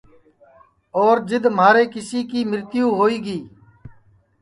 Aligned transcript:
اور 0.99 1.15
جِدؔ 1.29 1.43
مہارے 1.57 1.83
کیسی 1.93 2.21
کی 2.31 2.39
مرتیو 2.51 2.87
ہوئی 2.97 3.17
گی 3.25 3.39